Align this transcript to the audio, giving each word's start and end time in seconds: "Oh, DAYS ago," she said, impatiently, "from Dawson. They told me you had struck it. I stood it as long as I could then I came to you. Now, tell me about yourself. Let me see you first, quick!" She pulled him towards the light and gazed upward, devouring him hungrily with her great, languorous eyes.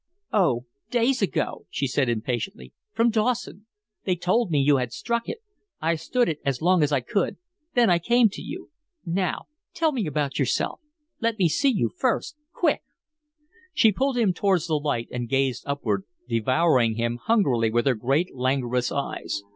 "Oh, 0.33 0.65
DAYS 0.89 1.21
ago," 1.21 1.67
she 1.69 1.85
said, 1.85 2.09
impatiently, 2.09 2.73
"from 2.91 3.11
Dawson. 3.11 3.67
They 4.03 4.15
told 4.15 4.49
me 4.49 4.59
you 4.59 4.77
had 4.77 4.91
struck 4.91 5.29
it. 5.29 5.43
I 5.79 5.93
stood 5.93 6.27
it 6.27 6.39
as 6.43 6.59
long 6.59 6.81
as 6.81 6.91
I 6.91 7.01
could 7.01 7.37
then 7.75 7.91
I 7.91 7.99
came 7.99 8.27
to 8.29 8.41
you. 8.41 8.71
Now, 9.05 9.43
tell 9.75 9.91
me 9.91 10.07
about 10.07 10.39
yourself. 10.39 10.79
Let 11.19 11.37
me 11.37 11.47
see 11.47 11.69
you 11.69 11.91
first, 11.95 12.35
quick!" 12.51 12.81
She 13.75 13.91
pulled 13.91 14.17
him 14.17 14.33
towards 14.33 14.65
the 14.65 14.73
light 14.79 15.07
and 15.11 15.29
gazed 15.29 15.65
upward, 15.67 16.05
devouring 16.27 16.95
him 16.95 17.17
hungrily 17.17 17.69
with 17.69 17.85
her 17.85 17.93
great, 17.93 18.33
languorous 18.33 18.91
eyes. 18.91 19.43